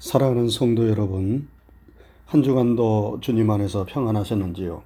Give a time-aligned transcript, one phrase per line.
[0.00, 1.46] 사랑하는 성도 여러분,
[2.24, 4.82] 한 주간도 주님 안에서 평안하셨는지요?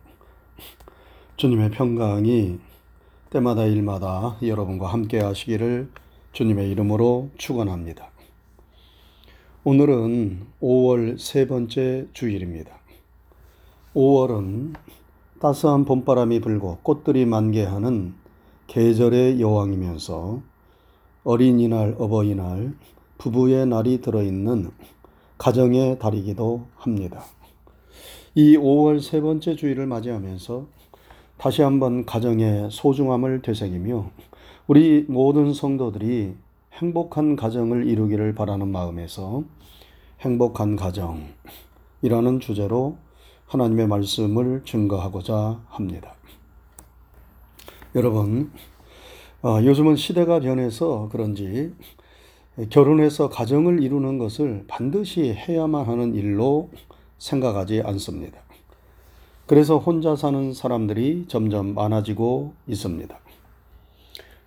[1.37, 2.59] 주님의 평강이
[3.31, 5.89] 때마다 일마다 여러분과 함께 하시기를
[6.33, 8.11] 주님의 이름으로 축원합니다.
[9.63, 12.73] 오늘은 5월 세 번째 주일입니다.
[13.95, 14.75] 5월은
[15.39, 18.15] 따스한 봄바람이 불고 꽃들이 만개하는
[18.67, 20.43] 계절의 여왕이면서
[21.23, 22.75] 어린이날, 어버이날,
[23.19, 24.73] 부부의 날이 들어있는
[25.39, 27.25] 가정의 달이기도 합니다.
[28.35, 30.67] 이 5월 세 번째 주일을 맞이하면서
[31.37, 34.11] 다시 한번 가정의 소중함을 되새기며
[34.67, 36.35] 우리 모든 성도들이
[36.73, 39.45] 행복한 가정을 이루기를 바라는 마음에서
[40.21, 42.97] 행복한 가정이라는 주제로
[43.47, 46.15] 하나님의 말씀을 증거하고자 합니다.
[47.95, 48.51] 여러분,
[49.43, 51.73] 어, 요즘은 시대가 변해서 그런지
[52.71, 56.71] 결혼해서 가정을 이루는 것을 반드시 해야만 하는 일로
[57.19, 58.39] 생각하지 않습니다.
[59.47, 63.19] 그래서 혼자 사는 사람들이 점점 많아지고 있습니다.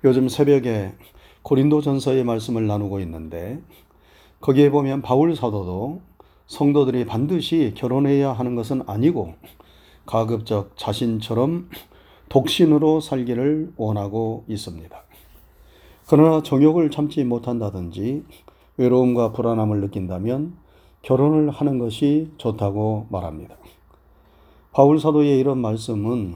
[0.06, 0.94] 요즘 새벽에
[1.42, 3.60] 고린도 전서의 말씀을 나누고 있는데
[4.40, 6.02] 거기에 보면 바울 사도도
[6.48, 9.34] 성도들이 반드시 결혼해야 하는 것은 아니고
[10.06, 11.70] 가급적 자신처럼
[12.30, 15.07] 독신으로 살기를 원하고 있습니다.
[16.10, 18.24] 그러나 정욕을 참지 못한다든지
[18.78, 20.56] 외로움과 불안함을 느낀다면
[21.02, 23.58] 결혼을 하는 것이 좋다고 말합니다.
[24.72, 26.36] 바울 사도의 이런 말씀은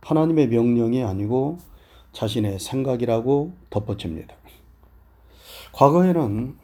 [0.00, 1.58] 하나님의 명령이 아니고
[2.12, 4.34] 자신의 생각이라고 덧붙입니다.
[5.72, 6.56] 과거에는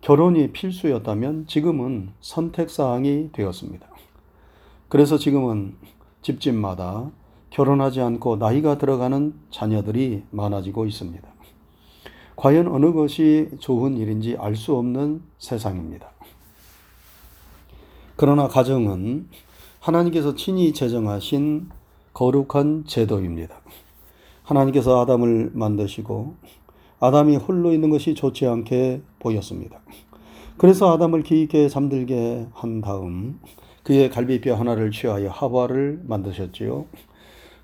[0.00, 3.88] 결혼이 필수였다면 지금은 선택사항이 되었습니다.
[4.88, 5.76] 그래서 지금은
[6.22, 7.10] 집집마다
[7.50, 11.39] 결혼하지 않고 나이가 들어가는 자녀들이 많아지고 있습니다.
[12.40, 16.10] 과연 어느 것이 좋은 일인지 알 수 없는 세상입니다.
[18.16, 19.28] 그러나 가정은
[19.78, 21.68] 하나님께서 친히 제정하신
[22.14, 23.60] 거룩한 제도입니다.
[24.42, 26.36] 하나님께서 아담을 만드시고
[26.98, 29.78] 아담이 홀로 있는 것이 좋지 않게 보였습니다.
[30.56, 33.38] 그래서 아담을 기있게 잠들게 한 다음
[33.82, 36.86] 그의 갈비뼈 하나를 취하여 하와를 만드셨지요.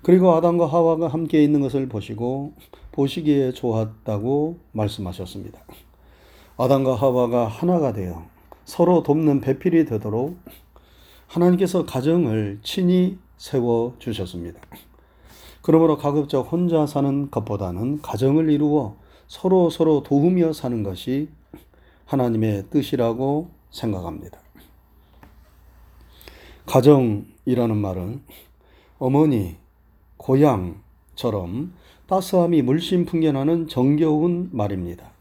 [0.03, 2.53] 그리고 아담과 하와가 함께 있는 것을 보시고
[2.97, 5.59] 보시기에 좋았다고 말씀하셨습니다.
[6.57, 8.25] 아담과 하와가 하나가 되어
[8.65, 10.39] 서로 돕는 배필이 되도록
[11.27, 14.59] 하나님께서 가정을 친히 세워 주셨습니다.
[15.61, 18.95] 그러므로 가급적 혼자 사는 것보다는 가정을 이루어
[19.27, 21.29] 서로 서로 도우며 사는 것이
[22.05, 24.39] 하나님의 뜻이라고 생각합니다.
[26.65, 28.23] 가정이라는 말은
[28.97, 29.55] 어머니,
[30.17, 31.73] 고향처럼
[32.07, 35.11] 따스함이 물씬 풍겨나는 정겨운 말입니다.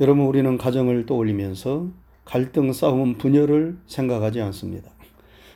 [0.00, 1.88] 여러분, 우리는 가정을 떠올리면서
[2.24, 4.90] 갈등, 싸움, 분열을 생각하지 않습니다.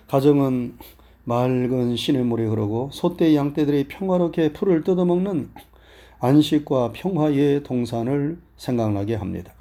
[0.09, 0.77] 가정은
[1.25, 5.51] 맑은 시냇물이 흐르고 소떼 양떼들이 평화롭게 풀을 뜯어먹는
[6.19, 9.55] 안식과 평화의 동산을 생각나게 합니다.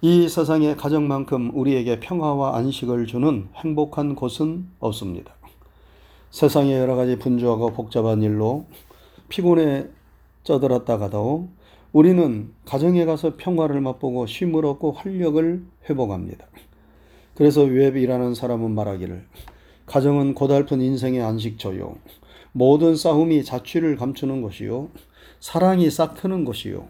[0.00, 5.34] 이 세상에 가정만큼 우리에게 평화와 안식을 주는 행복한 곳은 없습니다.
[6.30, 8.66] 세상의 여러 가지 분주하고 복잡한 일로
[9.28, 9.88] 피곤에
[10.44, 11.48] 쩌들었다가도
[11.92, 16.46] 우리는 가정에 가서 평화를 맛보고 쉼을 얻고 활력을 회복합니다.
[17.34, 19.24] 그래서 웹이라는 사람은 말하기를
[19.86, 21.96] 가정은 고달픈 인생의 안식처요.
[22.52, 24.88] 모든 싸움이 자취를 감추는 것이요.
[25.40, 26.88] 사랑이 싹 트는 것이요.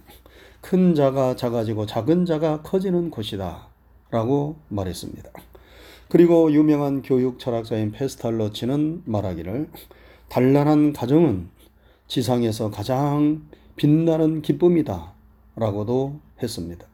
[0.60, 3.68] 큰 자가 작아지고 작은 자가 커지는 곳이다.
[4.10, 5.30] 라고 말했습니다.
[6.08, 9.68] 그리고 유명한 교육 철학자인 페스탈러치는 말하기를
[10.28, 11.50] 단란한 가정은
[12.08, 13.42] 지상에서 가장
[13.76, 15.12] 빛나는 기쁨이다.
[15.56, 16.86] 라고도 했습니다.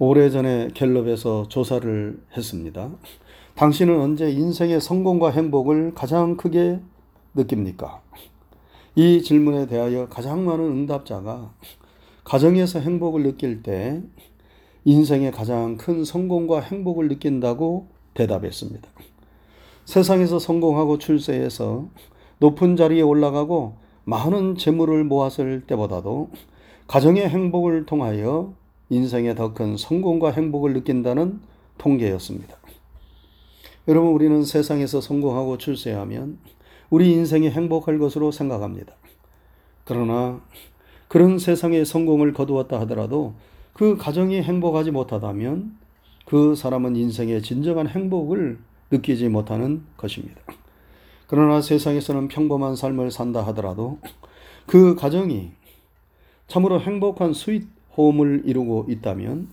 [0.00, 2.90] 오래전에 갤럽에서 조사를 했습니다.
[3.54, 6.80] 당신은 언제 인생의 성공과 행복을 가장 크게
[7.34, 8.02] 느낍니까?
[8.94, 11.52] 이 질문에 대하여 가장 많은 응답자가
[12.24, 14.02] 가정에서 행복을 느낄 때
[14.84, 18.88] 인생의 가장 큰 성공과 행복을 느낀다고 대답했습니다.
[19.84, 21.88] 세상에서 성공하고 출세해서
[22.38, 26.30] 높은 자리에 올라가고 많은 재물을 모았을 때보다도
[26.86, 28.54] 가정의 행복을 통하여
[28.90, 31.40] 인생의 더 큰 성공과 행복을 느낀다는
[31.76, 32.56] 통계였습니다.
[33.86, 36.38] 여러분, 우리는 세상에서 성공하고 출세하면
[36.90, 38.94] 우리 인생이 행복할 것으로 생각합니다.
[39.84, 40.40] 그러나
[41.08, 43.34] 그런 세상의 성공을 거두었다 하더라도
[43.72, 45.76] 그 가정이 행복하지 못하다면
[46.24, 48.58] 그 사람은 인생의 진정한 행복을
[48.90, 50.40] 느끼지 못하는 것입니다.
[51.28, 53.98] 그러나 세상에서는 평범한 삶을 산다 하더라도
[54.66, 55.50] 그 가정이
[56.46, 59.48] 참으로 행복한 sweet home을 이루고 있다면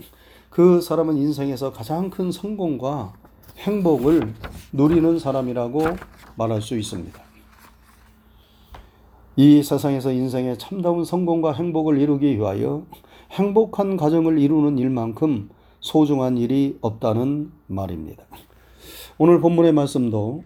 [0.50, 3.13] 그 사람은 인생에서 가장 큰 성공과
[3.57, 4.33] 행복을
[4.72, 5.81] 누리는 사람이라고
[6.38, 7.22] 말할 수 있습니다.
[9.36, 12.86] 이 세상에서 인생의 참다운 성공과 행복을 이루기 위하여
[13.31, 15.50] 행복한 가정을 이루는 일만큼
[15.81, 18.24] 소중한 일이 없다는 말입니다.
[19.18, 20.44] 오늘 본문의 말씀도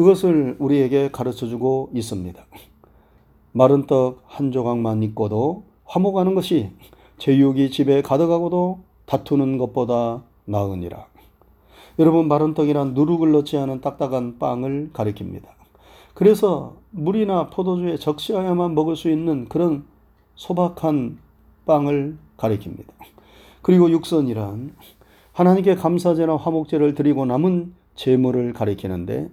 [0.00, 2.42] 그것을 우리에게 가르쳐 주고 있습니다.
[3.52, 6.70] 마른 떡 한 조각만 있고도 화목하는 것이
[7.18, 11.04] 제육이 집에 가득하고도 다투는 것보다 나으니라.
[11.98, 15.42] 여러분 마른 떡이란 누룩을 넣지 않은 딱딱한 빵을 가리킵니다.
[16.14, 19.84] 그래서 물이나 포도주에 적시하여만 먹을 수 있는 그런
[20.34, 21.18] 소박한
[21.66, 22.86] 빵을 가리킵니다.
[23.60, 24.74] 그리고 육선이란
[25.34, 29.28] 하나님께 감사제나 화목제를 드리고 남은 제물을 가리키는데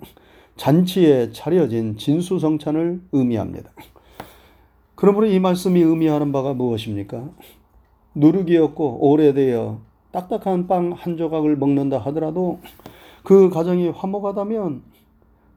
[0.57, 3.71] 잔치에 차려진 진수성찬을 의미합니다.
[4.95, 7.30] 그러므로 이 말씀이 의미하는 바가 무엇입니까?
[8.15, 9.80] 누룩이었고 오래되어
[10.12, 12.59] 딱딱한 빵 한 조각을 먹는다 하더라도
[13.24, 14.81] 그 가정이 화목하다면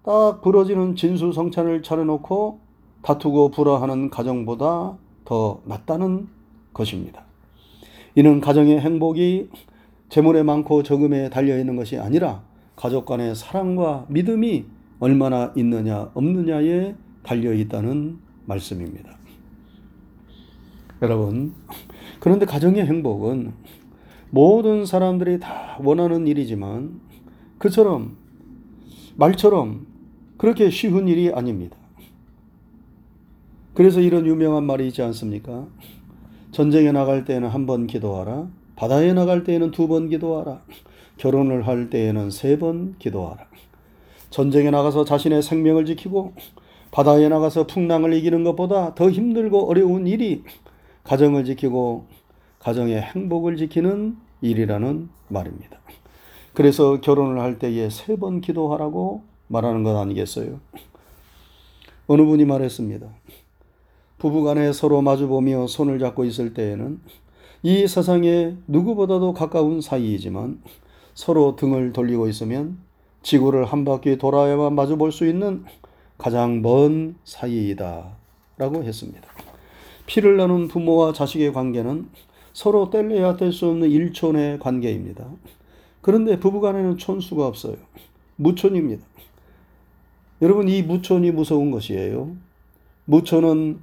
[0.05, 2.61] 딱 부러지는 진수성찬을 차려놓고
[3.03, 6.29] 다투고 불화하는 가정보다 더 낫다는
[6.75, 7.23] 것입니다.
[8.15, 9.49] 이는 가정의 행복이
[10.11, 12.43] 재물에 많고 적음에 달려 있는 것이 아니라
[12.77, 14.67] 가족 간의 사랑과 믿음이
[15.01, 19.17] 얼마나 있느냐 없느냐에 달려 있다는 말씀입니다.
[21.03, 21.55] 여러분,
[22.21, 23.53] 그런데 가정의 행복은
[24.31, 27.01] 모든 사람들이 다 원하는 일이지만
[27.59, 28.17] 그처럼
[29.17, 29.87] 말처럼
[30.37, 31.77] 그렇게 쉬운 일이 아닙니다.
[33.75, 35.67] 그래서 이런 유명한 말이 있지 않습니까?
[36.53, 38.49] 전쟁에 나갈 때에는 한 번 기도하라.
[38.77, 40.63] 바다에 나갈 때에는 두 번 기도하라.
[41.17, 43.47] 결혼을 할 때에는 세 번 기도하라.
[44.31, 46.33] 전쟁에 나가서 자신의 생명을 지키고
[46.91, 50.43] 바다에 나가서 풍랑을 이기는 것보다 더 힘들고 어려운 일이
[51.05, 52.07] 가정을 지키고
[52.59, 55.79] 가정의 행복을 지키는 일이라는 말입니다.
[56.55, 60.61] 그래서 결혼을 할 때에 세 번 기도하라고 말하는 것 아니겠어요?
[62.07, 63.07] 어느 분이 말했습니다.
[64.19, 67.01] 부부간에 서로 마주보며 손을 잡고 있을 때에는
[67.63, 70.61] 이 세상에 누구보다도 가까운 사이이지만
[71.15, 72.79] 서로 등을 돌리고 있으면
[73.23, 75.65] 지구를 한 바퀴 돌아야만 마주 볼 수 있는
[76.19, 78.17] 가장 먼 사이이다.
[78.59, 79.27] 라고 했습니다.
[80.07, 82.09] 피를 나눈 부모와 자식의 관계는
[82.53, 85.27] 서로 뗄래야 뗄 수 없는 일촌의 관계입니다.
[86.03, 87.77] 그런데 부부간에는 촌수가 없어요.
[88.37, 89.03] 무촌입니다.
[90.43, 92.35] 여러분, 이 무촌이 무서운 것이에요.
[93.05, 93.81] 무촌은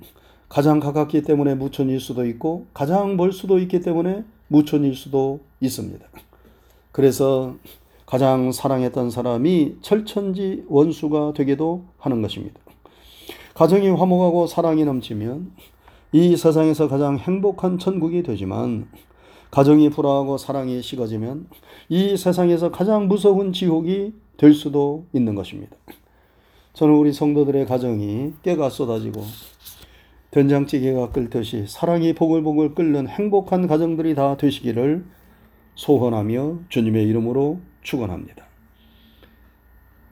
[0.50, 6.06] 가장 가깝기 때문에 무촌일 수도 있고, 가장 멀 수도 있기 때문에 무촌일 수도 있습니다.
[6.92, 7.56] 그래서
[8.08, 12.58] 가장 사랑했던 사람이 철천지 원수가 되기도 하는 것입니다.
[13.54, 15.52] 가정이 화목하고 사랑이 넘치면
[16.14, 18.88] 이 세상에서 가장 행복한 천국이 되지만
[19.52, 21.50] 가정이 불화하고 사랑이 식어지면
[21.90, 25.76] 이 세상에서 가장 무서운 지옥이 될 수도 있는 것입니다.
[26.72, 29.22] 저는 우리 성도들의 가정이 깨가 쏟아지고
[30.32, 35.04] 된장찌개가 끓듯이 사랑이 보글보글 끓는 행복한 가정들이 다 되시기를
[35.78, 38.46] 소원하며 주님의 이름으로 축원합니다.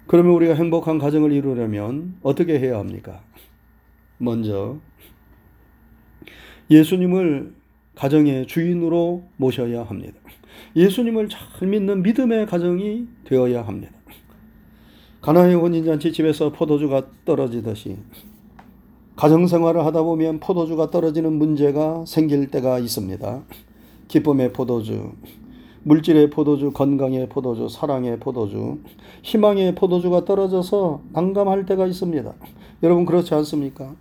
[0.07, 3.23] 그러면 우리가 행복한 가정을 이루려면 어떻게 해야 합니까?
[4.19, 4.77] 먼저
[6.69, 7.53] 예수님을
[7.95, 10.13] 가정의 주인으로 모셔야 합니다.
[10.75, 13.93] 예수님을 잘 믿는 믿음의 가정이 되어야 합니다.
[15.22, 17.98] 가나의 혼인잔치 집에서 포도주가 떨어지듯이
[19.15, 23.43] 가정 생활을 하다 보면 포도주가 떨어지는 문제가 생길 때가 있습니다.
[24.07, 25.13] 기쁨의 포도주,
[25.88, 28.80] 물질의 포도주, 건강의 포도주, 사랑의 포도주,
[29.22, 32.34] 희망의 포도주가 떨어져서 난감할 때가 있습니다.
[32.82, 33.94] 여러분 그렇지 않습니까?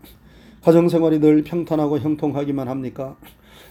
[0.62, 3.19] 가정 생활이 늘 평탄하고 형통하기만 합니까?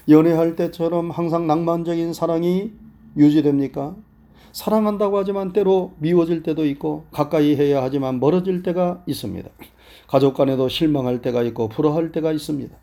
[0.07, 2.71] 연애할 때처럼 항상 낭만적인 사랑이
[3.17, 3.95] 유지됩니까?
[4.51, 9.49] 사랑한다고 하지만 때로 미워질 때도 있고 가까이 해야 하지만 멀어질 때가 있습니다.
[10.05, 12.75] 가족 간에도 실망할 때가 있고 불화할 때가 있습니다.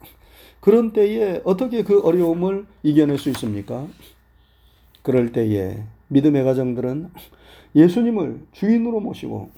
[0.59, 3.87] 그런 때에 어떻게 그 어려움을 이겨낼 수 있습니까?
[5.11, 7.11] 그럴 때에 믿음의 가정들은
[7.75, 9.51] 예수님을 주인으로 모시고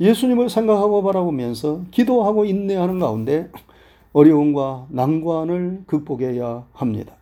[0.00, 3.50] 예수님을 생각하고 바라보면서 기도하고 인내하는 가운데
[4.12, 7.14] 어려움과 난관을 극복해야 합니다.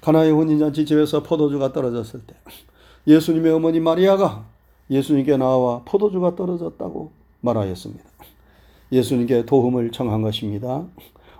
[0.00, 2.34] 가나의 혼인잔치 집에서 포도주가 떨어졌을 때
[3.06, 4.46] 예수님의 어머니 마리아가
[4.88, 8.04] 예수님께 나와 포도주가 떨어졌다고 말하였습니다.
[8.92, 10.86] 예수님께 도움을 청한 것입니다.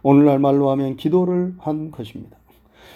[0.03, 2.37] 오늘날 말로 하면 기도를 한 것입니다.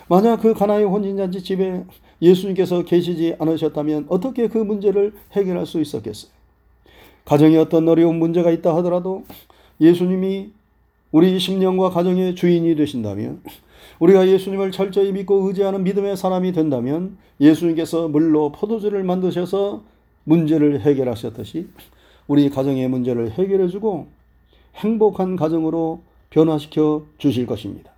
[0.08, 1.86] 만약 그 가나의 혼인잔치 집에
[2.22, 6.30] 예수님께서 계시지 않으셨다면 어떻게 그 문제를 해결할 수 있었겠어요?
[7.24, 9.24] 가정에 어떤 어려운 문제가 있다 하더라도
[9.80, 10.52] 예수님이
[11.10, 13.42] 우리 심령과 가정의 주인이 되신다면
[13.98, 19.82] 우리가 예수님을 철저히 믿고 의지하는 믿음의 사람이 된다면 예수님께서 물로 포도주를 만드셔서
[20.24, 21.68] 문제를 해결하셨듯이
[22.26, 24.06] 우리 가정의 문제를 해결해 주고
[24.76, 27.91] 행복한 가정으로 변화시켜 주실 것입니다.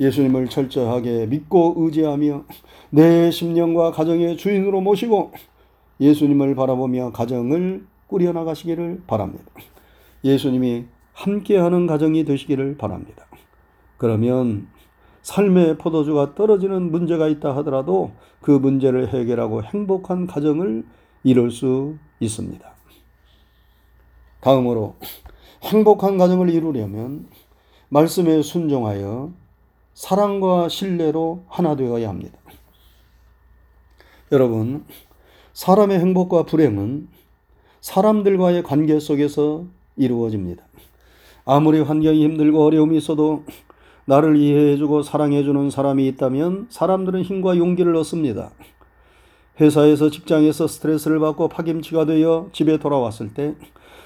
[0.00, 2.44] 예수님을 철저하게 믿고 의지하며
[2.90, 5.32] 내 심령과 가정의 주인으로 모시고
[6.00, 9.44] 예수님을 바라보며 가정을 꾸려나가시기를 바랍니다.
[10.24, 13.26] 예수님이 함께하는 가정이 되시기를 바랍니다.
[13.98, 14.68] 그러면
[15.22, 20.84] 삶의 포도주가 떨어지는 문제가 있다 하더라도 그 문제를 해결하고 행복한 가정을
[21.22, 22.68] 이룰 수 있습니다.
[24.40, 24.96] 다음으로
[25.62, 27.26] 행복한 가정을 이루려면
[27.90, 29.32] 말씀에 순종하여
[30.00, 32.38] 사랑과 신뢰로 하나 되어야 합니다.
[34.32, 34.86] 여러분,
[35.52, 37.06] 사람의 행복과 불행은
[37.82, 39.66] 사람들과의 관계 속에서
[39.98, 40.64] 이루어집니다.
[41.44, 43.44] 아무리 환경이 힘들고 어려움이 있어도
[44.06, 48.52] 나를 이해해주고 사랑해주는 사람이 있다면 사람들은 힘과 용기를 얻습니다.
[49.60, 53.54] 회사에서 직장에서 스트레스를 받고 파김치가 되어 집에 돌아왔을 때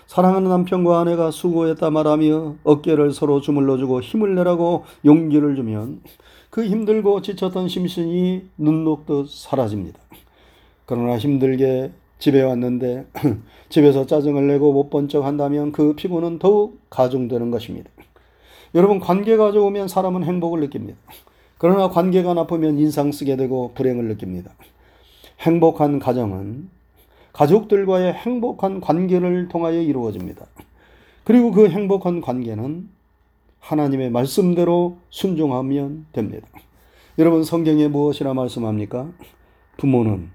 [0.07, 6.01] 사랑하는 남편과 아내가 수고했다 말하며 어깨를 서로 주물러주고 힘을 내라고 용기를 주면
[6.51, 9.99] 그 힘들고 지쳤던 심신이 눈 녹듯 사라집니다.
[10.87, 13.07] 그러나 힘들게 집에 왔는데
[13.71, 17.91] 집에서 짜증을 내고 못 본 척 한다면 그 피곤은 더욱 가중되는 것입니다.
[18.75, 20.99] 여러분 관계가 좋으면 사람은 행복을 느낍니다.
[21.59, 24.53] 그러나 관계가 나쁘면 인상 쓰게 되고 불행을 느낍니다.
[25.41, 26.69] 행복한 가정은
[27.35, 30.47] 가족들과의 행복한 관계를 통하여 이루어집니다.
[31.25, 32.89] 그리고 그 행복한 관계는
[33.61, 36.47] 하나님의 말씀대로 순종하면 됩니다.
[37.19, 39.11] 여러분 성경에 무엇이라 말씀합니까?
[39.79, 40.31] 부모는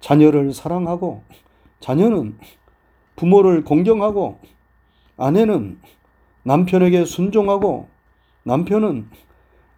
[0.00, 1.22] 자녀를 사랑하고
[1.80, 2.38] 자녀는
[3.16, 4.38] 부모를 공경하고
[5.16, 5.78] 아내는
[6.42, 7.88] 남편에게 순종하고
[8.44, 9.08] 남편은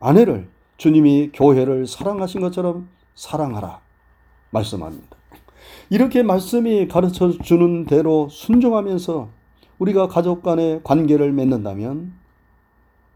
[0.00, 3.80] 아내를 주님이 교회를 사랑하신 것처럼 사랑하라
[4.50, 5.21] 말씀합니다.
[5.90, 9.28] 이렇게 말씀이 가르쳐 주는 대로 순종하면서
[9.78, 12.12] 우리가 가족 간의 관계를 맺는다면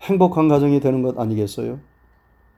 [0.02, 1.78] 행복한 가정이 되는 것 아니겠어요?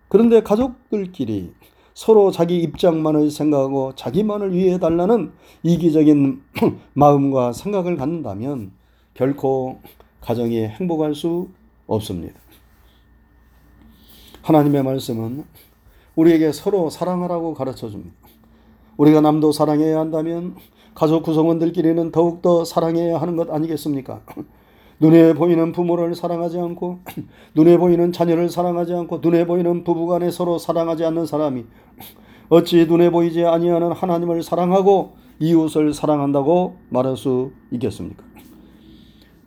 [0.09, 1.53] 그런데 가족들끼리
[1.95, 6.43] 서로 자기 입장만을 생각하고 자기만을 위해 달라는 이기적인
[6.95, 8.73] 마음과 생각을 갖는다면
[9.15, 9.81] 결코
[10.21, 11.49] 가정이 행복할 수
[11.87, 12.39] 없습니다.
[14.43, 15.45] 하나님의 말씀은
[16.15, 18.17] 우리에게 서로 사랑하라고 가르쳐 줍니다.
[18.99, 20.57] 우리가 남도 사랑해야 한다면
[20.95, 24.21] 가족 구성원들끼리는 더욱더 사랑해야 하는 것 아니겠습니까?
[25.01, 26.99] 눈에 보이는 부모를 사랑하지 않고
[27.55, 31.65] 눈에 보이는 자녀를 사랑하지 않고 눈에 보이는 부부간에 서로 사랑하지 않는 사람이
[32.49, 38.25] 어찌 눈에 보이지 아니하는 하나님을 사랑하고 이웃을 사랑한다고 말할 수 있겠습니까?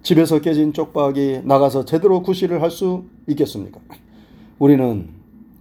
[0.01, 3.81] 집에서 깨진 쪽박이 나가서 제대로 구실을 할 수 있겠습니까?
[4.57, 5.09] 우리는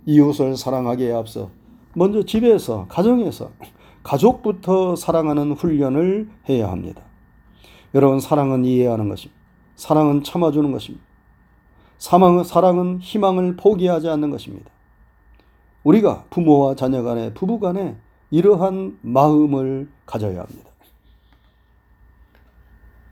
[0.07, 1.51] 이웃을 사랑하기에 앞서
[1.95, 3.51] 먼저 집에서 가정에서
[4.03, 7.03] 가족부터 사랑하는 훈련을 해야 합니다.
[7.95, 9.41] 여러분 사랑은 이해하는 것입니다.
[9.77, 11.05] 사랑은 참아주는 것입니다.
[11.99, 14.71] 사랑은, 사랑은 희망을 포기하지 않는 것입니다.
[15.85, 17.97] 우리가 부모와 자녀 간에 부부 간에
[18.31, 20.71] 이러한 마음을 가져야 합니다.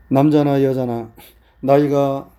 [0.07, 1.11] 남자나 여자나
[1.59, 2.29] 나이가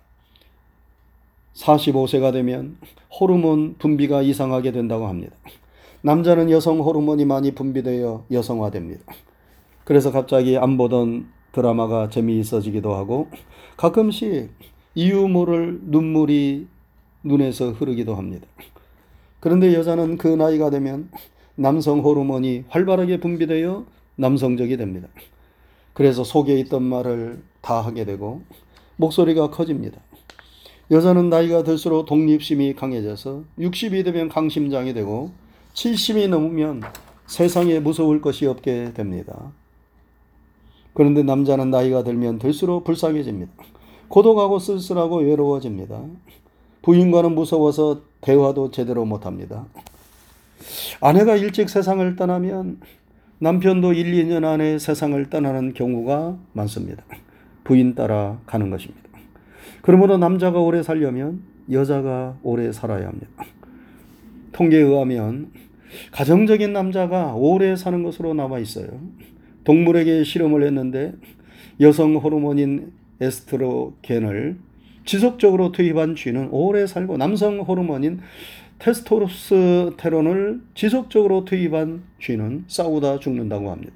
[1.53, 2.77] 45세가 되면
[3.19, 5.35] 호르몬 분비가 이상하게 된다고 합니다.
[6.03, 9.03] 남자는 여성 호르몬이 많이 분비되어 여성화됩니다.
[9.83, 13.27] 그래서 갑자기 안 보던 드라마가 재미있어지기도 하고
[13.77, 14.49] 가끔씩
[14.95, 16.67] 이유 모를 눈물이
[17.23, 18.47] 눈에서 흐르기도 합니다.
[19.39, 21.09] 그런데 여자는 그 나이가 되면
[21.55, 25.07] 남성 호르몬이 활발하게 분비되어 남성적이 됩니다.
[25.93, 28.41] 그래서 속에 있던 말을 다 하게 되고
[28.95, 29.99] 목소리가 커집니다.
[30.89, 35.31] 여자는 나이가 들수록 독립심이 강해져서 60이 되면 강심장이 되고
[35.73, 36.81] 70이 넘으면
[37.25, 39.51] 세상에 무서울 것이 없게 됩니다.
[40.93, 43.51] 그런데 남자는 나이가 들면 들수록 불쌍해집니다.
[44.09, 46.01] 고독하고 쓸쓸하고 외로워집니다.
[46.81, 49.65] 부인과는 무서워서 대화도 제대로 못합니다.
[50.99, 52.81] 아내가 일찍 세상을 떠나면
[53.39, 57.03] 남편도 1, 2년 안에 세상을 떠나는 경우가 많습니다.
[57.63, 59.01] 부인 따라 가는 것입니다.
[59.81, 63.27] 그러므로 남자가 오래 살려면 여자가 오래 살아야 합니다.
[64.51, 65.51] 통계에 의하면
[66.11, 68.87] 가정적인 남자가 오래 사는 것으로 나와 있어요.
[69.63, 71.13] 동물에게 실험을 했는데
[71.79, 74.57] 여성 호르몬인 에스트로겐을
[75.05, 78.19] 지속적으로 투입한 쥐는 오래 살고 남성 호르몬인
[78.79, 83.93] 테스토스테론을 지속적으로 투입한 쥐는 싸우다 죽는다고 합니다.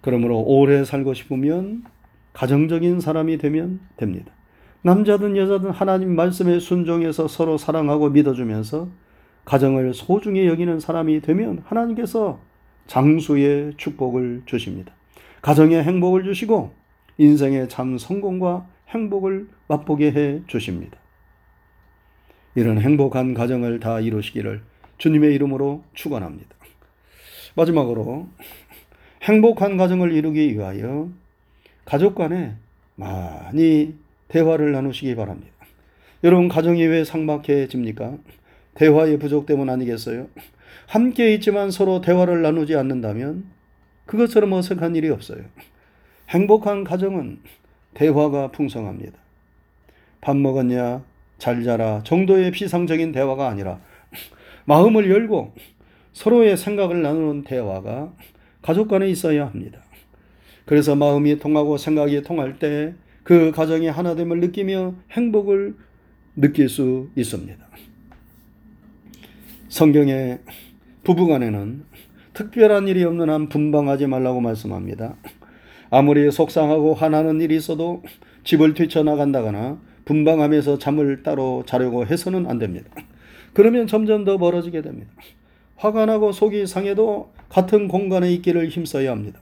[0.00, 1.82] 그러므로 오래 살고 싶으면
[2.32, 4.32] 가정적인 사람이 되면 됩니다.
[4.82, 8.88] 남자든 여자든 하나님 말씀에 순종해서 서로 사랑하고 믿어주면서
[9.46, 12.38] 가정을 소중히 여기는 사람이 되면 하나님께서
[12.86, 14.92] 장수의 축복을 주십니다.
[15.40, 16.72] 가정의 행복을 주시고
[17.18, 20.98] 인생의 참 성공과 행복을 맛보게 해 주십니다.
[22.54, 24.62] 이런 행복한 가정을 다 이루시기를
[24.98, 26.56] 주님의 이름으로 축원합니다.
[27.54, 28.28] 마지막으로
[29.22, 31.08] 행복한 가정을 이루기 위하여
[31.84, 32.56] 가족 간에
[32.96, 33.94] 많이
[34.28, 35.52] 대화를 나누시기 바랍니다.
[36.24, 38.18] 여러분 가정이 왜 삭막해집니까?
[38.76, 40.28] 대화의 부족 때문 아니겠어요?
[40.86, 43.44] 함께 있지만 서로 대화를 나누지 않는다면
[44.06, 45.42] 그것처럼 어색한 일이 없어요.
[46.28, 47.40] 행복한 가정은
[47.94, 49.18] 대화가 풍성합니다.
[50.20, 51.02] 밥 먹었냐?
[51.38, 53.80] 잘 자라 정도의 피상적인 대화가 아니라
[54.64, 55.54] 마음을 열고
[56.12, 58.12] 서로의 생각을 나누는 대화가
[58.62, 59.80] 가족 간에 있어야 합니다.
[60.64, 62.94] 그래서 마음이 통하고 생각이 통할 때
[63.26, 65.74] 그 가정이 하나됨을 느끼며 행복을
[66.36, 67.58] 느낄 수 있습니다.
[69.68, 70.38] 성경에
[71.02, 71.84] 부부간에는
[72.34, 75.16] 특별한 일이 없는 한 분방하지 말라고 말씀합니다.
[75.90, 78.02] 아무리 속상하고 화나는 일이 있어도
[78.44, 82.90] 집을 뛰쳐나간다거나 분방하면서 잠을 따로 자려고 해서는 안 됩니다.
[83.54, 85.10] 그러면 점점 더 멀어지게 됩니다.
[85.76, 89.40] 화가 나고 속이 상해도 같은 공간에 있기를 힘써야 합니다.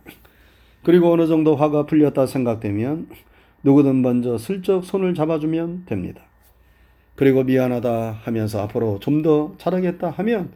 [0.82, 3.08] 그리고 어느 정도 화가 풀렸다 생각되면
[3.62, 6.22] 누구든 먼저 슬쩍 손을 잡아주면 됩니다.
[7.16, 10.52] 그리고 미안하다 하면서 앞으로 좀 더 잘하겠다 하면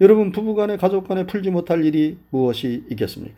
[0.00, 3.36] 여러분 부부간에 가족간에 풀지 못할 일이 무엇이 있겠습니까?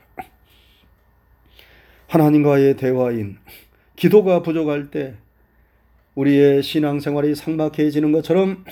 [2.08, 3.36] 하나님과의 대화인
[3.96, 5.14] 기도가 부족할 때
[6.14, 8.64] 우리의 신앙생활이 삭막해지는 것처럼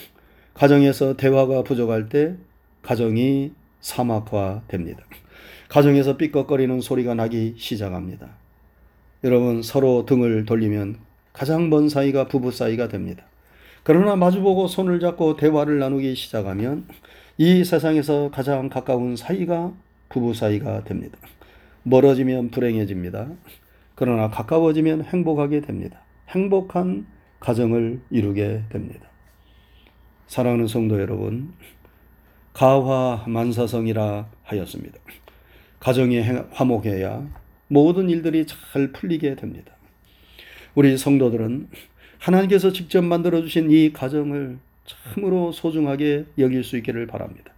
[0.54, 2.36] 가정에서 대화가 부족할 때
[2.82, 5.04] 가정이 사막화됩니다.
[5.68, 8.28] 가정에서 삐걱거리는 소리가 나기 시작합니다.
[9.24, 10.98] 여러분 서로 등을 돌리면
[11.32, 13.24] 가장 먼 사이가 부부 사이가 됩니다.
[13.82, 16.86] 그러나 마주보고 손을 잡고 대화를 나누기 시작하면
[17.38, 19.72] 이 세상에서 가장 가까운 사이가
[20.08, 21.18] 부부 사이가 됩니다.
[21.82, 23.28] 멀어지면 불행해집니다.
[23.94, 26.00] 그러나 가까워지면 행복하게 됩니다.
[26.28, 27.06] 행복한
[27.40, 29.08] 가정을 이루게 됩니다.
[30.26, 31.54] 사랑하는 성도 여러분,
[32.52, 34.98] 가화 만사성이라 하였습니다.
[35.80, 37.26] 가정이 화목해야
[37.68, 39.72] 모든 일들이 잘 풀리게 됩니다.
[40.74, 41.68] 우리 성도들은
[42.20, 47.52] 하나님께서 직접 만들어 주신 이 가정을 참으로 소중하게 여길 수 있기를 바랍니다.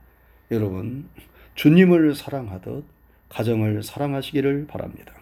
[0.51, 1.09] 여러분,
[1.57, 2.85] 주님을 사랑하듯
[3.29, 5.15] 가정을 사랑하시기를 바랍니다.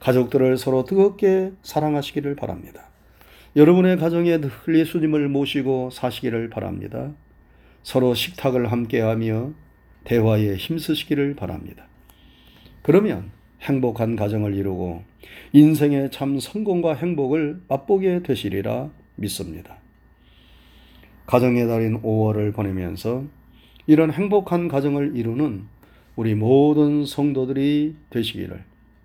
[0.00, 2.88] 가족들을 서로 뜨겁게 사랑하시기를 바랍니다.
[3.56, 7.12] 여러분의 가정에 늘 예수님을 모시고 사시기를 바랍니다.
[7.82, 9.52] 서로 식탁을 함께하며
[10.04, 11.86] 대화에 힘쓰시기를 바랍니다.
[12.82, 13.30] 그러면
[13.62, 15.02] 행복한 가정을 이루고
[15.52, 19.76] 인생의 참 성공과 행복을 맛보게 되시리라 믿습니다.
[21.26, 23.24] 가정의 달인 5월을 보내면서
[23.86, 25.64] 이런 행복한 가정을 이루는
[26.16, 28.62] 우리 모든 성도들이 되시기를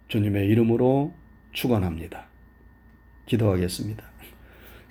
[0.07, 1.13] 주님의 이름으로
[1.51, 2.27] 축원합니다.
[3.25, 4.03] 기도하겠습니다.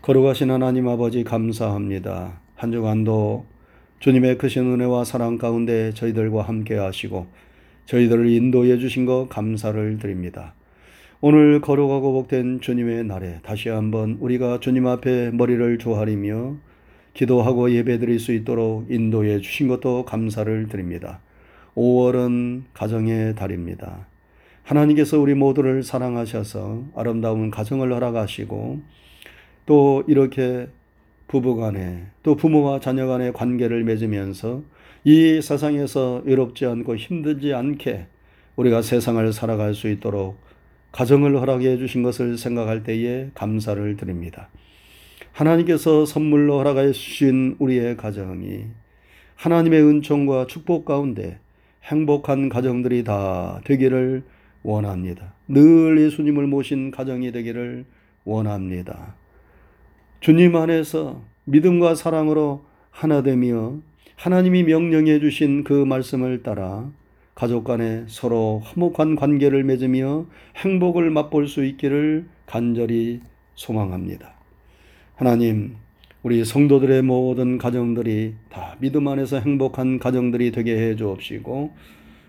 [0.03, 2.41] 거룩하신 하나님 아버지 감사합니다.
[2.55, 3.47] 한 주간도
[4.01, 7.27] 주님의 크신 은혜와 사랑 가운데 저희들과 함께 하시고
[7.87, 10.55] 저희들을 인도해 주신 것 감사를 드립니다.
[11.21, 16.57] 오늘 거룩하고 복된 주님의 날에 다시 한번 우리가 주님 앞에 머리를 조아리며
[17.15, 21.21] 기도하고 예배드릴 수 있도록 인도해 주신 것도 감사를 드립니다.
[21.77, 24.07] 5월은 가정의 달입니다.
[24.65, 28.81] 하나님께서 우리 모두를 사랑하셔서 아름다운 가정을 허락하시고
[29.67, 30.69] 또 이렇게
[31.29, 34.63] 부부 간에 또 부모와 자녀 간의 관계를 맺으면서
[35.05, 38.07] 이 세상에서 외롭지 않고 힘들지 않게
[38.57, 40.39] 우리가 세상을 살아갈 수 있도록
[40.93, 44.49] 가정을 허락해 주신 것을 생각할 때에 감사를 드립니다.
[45.33, 48.67] 하나님께서 선물로 허락해 주신 우리의 가정이
[49.35, 51.41] 하나님의 은총과 축복 가운데
[51.85, 54.23] 행복한 가정들이 다 되기를
[54.63, 55.35] 원합니다.
[55.49, 57.85] 늘 예수님을 모신 가정이 되기를
[58.25, 59.17] 원합니다.
[60.21, 63.79] 주님 안에서 믿음과 사랑으로 하나 되며
[64.17, 66.91] 하나님이 명령해 주신 그 말씀을 따라
[67.35, 73.21] 가족 간에 서로 화목한 관계를 맺으며 행복을 맛볼 수 있기를 간절히
[73.55, 74.35] 소망합니다.
[75.17, 75.77] 하나님,
[76.23, 81.73] 우리 성도들의 모든 가정들이 다 믿음 안에서 행복한 가정들이 되게 해 주옵시고,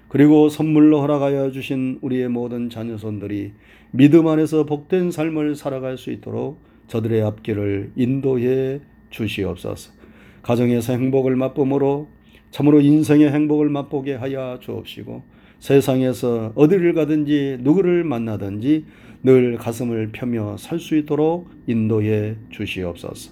[0.08, 3.54] 그리고 선물로 허락하여 주신 우리의 모든 자녀손들이
[3.92, 10.03] 믿음 안에서 복된 삶을 살아갈 수 있도록 저들의 앞길을 인도해 주시옵소서.
[10.44, 12.08] 가정에서 행복을 맛봄으로
[12.52, 15.24] 참으로 인생의 행복을 맛보게 하여 주옵시고
[15.60, 18.86] 세상에서 어디를 가든지 누구를 만나든지
[19.24, 23.32] 늘 가슴을 펴며 살 수 있도록 인도해 주시옵소서.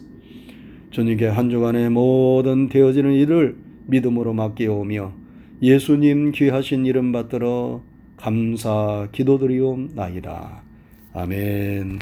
[0.92, 5.14] 주님께 한 주간의 모든 되어지는 일을 믿음으로 맡기오며
[5.62, 7.82] 예수님 귀하신 이름 받들어
[8.18, 10.64] 감사 기도드리옵나이다.
[11.14, 12.00] 아멘.